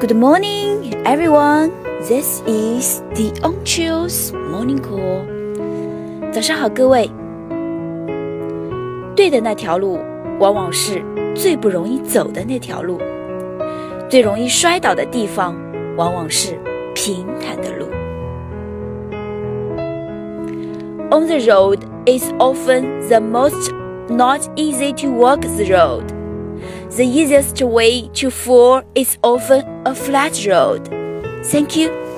[0.00, 1.70] Good morning, everyone.
[2.08, 5.24] This is the On Chills Morning Call.
[6.32, 7.10] 早上好，各位。
[9.16, 9.98] 对的那条路，
[10.38, 11.02] 往往是
[11.34, 12.98] 最不容易走的那条路；
[14.08, 15.56] 最容易摔倒的地方，
[15.96, 16.58] 往往是
[16.94, 17.86] 平坦的路。
[21.10, 23.72] On the road is often the most
[24.08, 26.04] not easy to walk the road.
[26.97, 30.89] The easiest way to fall is often a flat road.
[31.45, 32.10] Thank you.